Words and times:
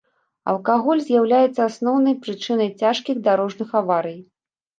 Алкаголь 0.51 1.03
з'яўляецца 1.09 1.59
асноўнай 1.69 2.15
прычынай 2.25 2.73
цяжкіх 2.81 3.15
дарожных 3.29 3.69
аварый. 3.83 4.19